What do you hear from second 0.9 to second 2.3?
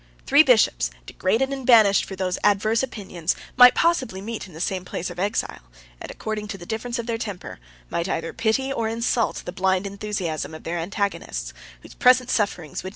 degraded and banished for